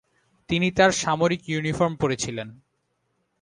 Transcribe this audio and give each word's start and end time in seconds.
তিনি 0.49 0.67
তার 0.71 0.91
সামরিক 0.91 1.41
ইউনিফর্ম 1.49 1.93
পরেছিলেন। 1.95 2.47